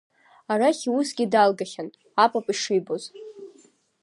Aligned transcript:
Арахь 0.51 0.83
иусгьы 0.89 1.25
далгахьан, 1.33 1.89
апап 2.23 2.47
ишибоз. 2.53 3.03